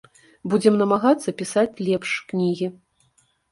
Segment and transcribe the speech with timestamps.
[0.53, 2.73] Будзем намагацца пісаць лепш кнігі.